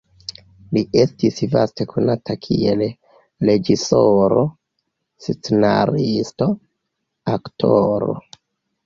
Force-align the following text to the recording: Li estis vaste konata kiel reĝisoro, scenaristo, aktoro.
Li 0.75 0.81
estis 0.99 1.35
vaste 1.55 1.85
konata 1.91 2.35
kiel 2.45 2.81
reĝisoro, 3.49 4.45
scenaristo, 5.27 6.49
aktoro. 7.35 8.11